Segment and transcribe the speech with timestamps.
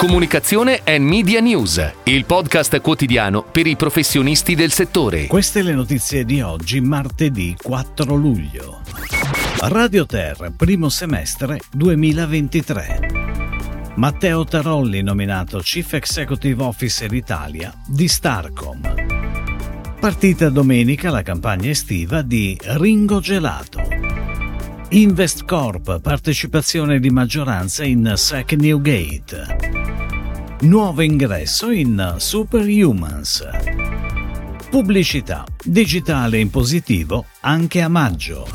[0.00, 5.26] Comunicazione e Media News, il podcast quotidiano per i professionisti del settore.
[5.26, 8.80] Queste le notizie di oggi, martedì 4 luglio.
[9.58, 13.92] Radio Ter, primo semestre 2023.
[13.96, 19.98] Matteo Tarolli nominato Chief Executive Officer Italia di Starcom.
[20.00, 23.82] Partita domenica la campagna estiva di Ringo Gelato.
[24.92, 29.79] Investcorp, partecipazione di maggioranza in SEC Newgate.
[30.62, 33.48] Nuovo ingresso in Superhumans.
[34.68, 35.46] Pubblicità.
[35.64, 38.46] Digitale in positivo anche a maggio.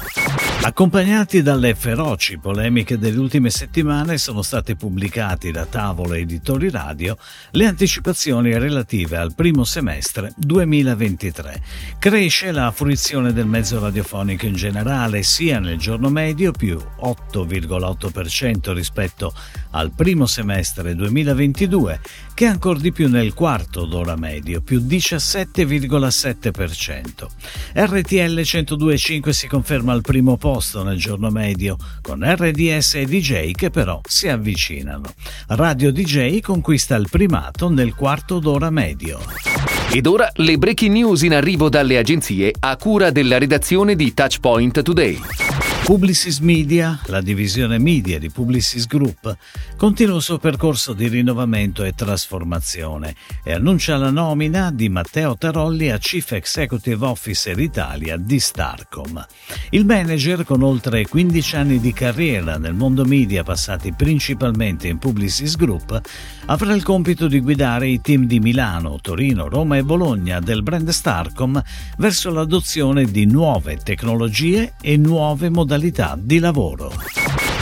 [0.66, 7.20] Accompagnati dalle feroci polemiche delle ultime settimane sono stati pubblicati da Tavolo Editori Radio
[7.52, 11.62] le anticipazioni relative al primo semestre 2023.
[12.00, 19.36] Cresce la fruizione del mezzo radiofonico in generale sia nel giorno medio più 8,8% rispetto
[19.70, 22.00] al primo semestre 2022
[22.36, 27.26] che ancora di più nel quarto d'ora medio più 17,7%.
[27.74, 33.70] RTL 102.5 si conferma al primo posto nel giorno medio, con RDS e DJ che
[33.70, 35.14] però si avvicinano.
[35.48, 39.20] Radio DJ conquista il primato nel quarto d'ora medio.
[39.92, 44.82] Ed ora le breaking news in arrivo dalle agenzie a cura della redazione di Touchpoint
[44.82, 45.18] Today.
[45.86, 49.38] Publicis Media, la divisione media di Publicis Group,
[49.78, 55.92] continua il suo percorso di rinnovamento e trasformazione e annuncia la nomina di Matteo Tarolli
[55.92, 59.24] a Chief Executive Officer Italia di Starcom.
[59.70, 65.56] Il manager, con oltre 15 anni di carriera nel mondo media passati principalmente in Publicis
[65.56, 66.02] Group,
[66.48, 70.90] avrà il compito di guidare i team di Milano, Torino, Roma e Bologna del brand
[70.90, 71.62] Starcom
[71.98, 77.05] verso l'adozione di nuove tecnologie e nuove modalità modalità di lavoro.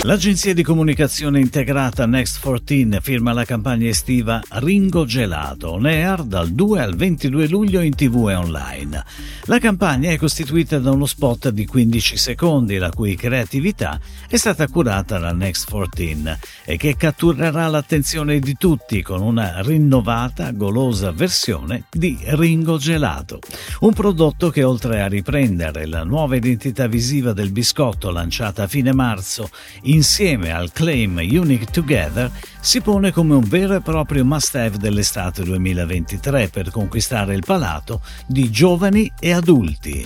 [0.05, 6.49] L'agenzia di comunicazione integrata Next 14 firma la campagna estiva Ringo Gelato on air dal
[6.49, 9.05] 2 al 22 luglio in tv e online.
[9.45, 13.97] La campagna è costituita da uno spot di 15 secondi la cui creatività
[14.27, 20.51] è stata curata da Next 14 e che catturerà l'attenzione di tutti con una rinnovata,
[20.51, 23.39] golosa versione di Ringo Gelato.
[23.79, 28.91] Un prodotto che oltre a riprendere la nuova identità visiva del biscotto lanciata a fine
[28.91, 29.49] marzo
[29.93, 36.49] insieme al claim Unique Together, si pone come un vero e proprio must-have dell'estate 2023
[36.49, 40.05] per conquistare il palato di giovani e adulti.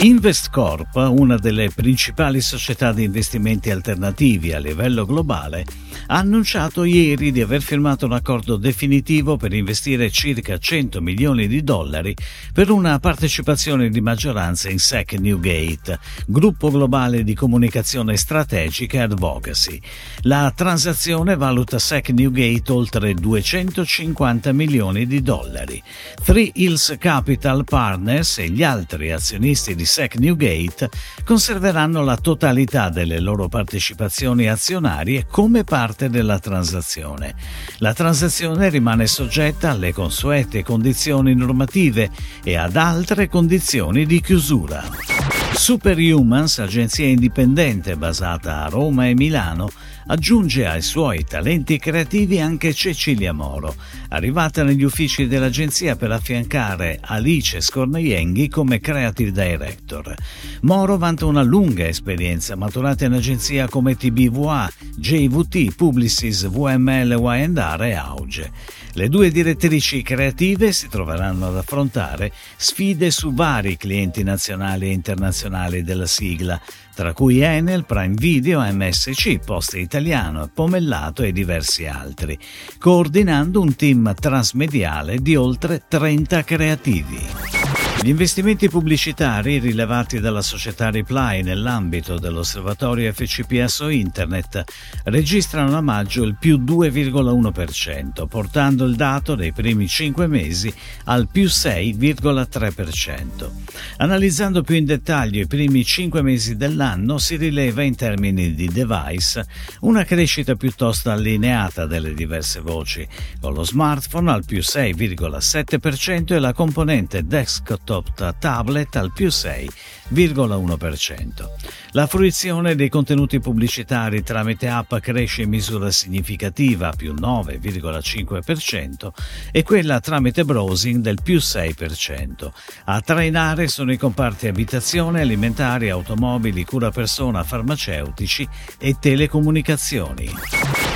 [0.00, 5.64] Investcorp, una delle principali società di investimenti alternativi a livello globale,
[6.06, 11.64] ha annunciato ieri di aver firmato un accordo definitivo per investire circa 100 milioni di
[11.64, 12.14] dollari
[12.52, 19.80] per una partecipazione di maggioranza in SEC Newgate, gruppo globale di comunicazione strategica advocacy.
[20.22, 25.82] La transazione valuta SEC Newgate oltre 250 milioni di dollari.
[26.22, 30.90] Three Hills Capital Partners e gli altri azionisti di SEC Newgate
[31.24, 37.34] conserveranno la totalità delle loro partecipazioni azionarie come parte della transazione.
[37.78, 42.10] La transazione rimane soggetta alle consuete condizioni normative
[42.44, 45.17] e ad altre condizioni di chiusura.
[45.52, 49.68] Superhumans, agenzia indipendente basata a Roma e Milano,
[50.06, 53.74] aggiunge ai suoi talenti creativi anche Cecilia Moro,
[54.08, 60.14] arrivata negli uffici dell'agenzia per affiancare Alice Scornaienghi come creative director.
[60.62, 67.94] Moro vanta una lunga esperienza maturata in agenzie come TBVA, JVT, Publicis, VML, Y&R e
[67.94, 68.50] Auge.
[68.98, 75.84] Le due direttrici creative si troveranno ad affrontare sfide su vari clienti nazionali e internazionali
[75.84, 76.60] della sigla,
[76.96, 82.36] tra cui Enel, Prime Video, MSC, Poste Italiano, Pomellato e diversi altri,
[82.76, 87.57] coordinando un team transmediale di oltre 30 creativi.
[88.00, 94.62] Gli investimenti pubblicitari rilevati dalla società Reply nell'ambito dell'osservatorio FCPSO Internet
[95.06, 100.72] registrano a maggio il più 2,1%, portando il dato dei primi 5 mesi
[101.06, 103.50] al più 6,3%.
[103.96, 109.44] Analizzando più in dettaglio i primi 5 mesi dell'anno si rileva in termini di device
[109.80, 113.04] una crescita piuttosto allineata delle diverse voci,
[113.40, 121.48] con lo smartphone al più 6,7% e la componente desktop laptop tablet al più 6,1%.
[121.92, 129.08] La fruizione dei contenuti pubblicitari tramite app cresce in misura significativa, più 9,5%,
[129.50, 132.50] e quella tramite browsing del più 6%.
[132.84, 138.46] A trainare sono i comparti abitazione, alimentari, automobili, cura persona, farmaceutici
[138.78, 140.87] e telecomunicazioni.